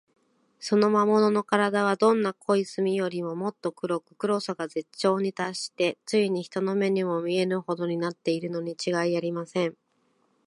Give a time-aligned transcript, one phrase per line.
[0.59, 9.77] その魔物のからだは、どんな濃い墨よりも、もっと黒く、黒さが絶頂にたっして、ついに人の目にも見えぬほどになっているのにちがいありません。